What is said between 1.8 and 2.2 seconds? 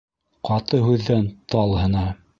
һына